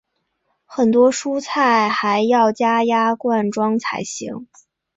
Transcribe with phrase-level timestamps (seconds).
[0.65, 4.47] 很多蔬菜还要加压装罐才行。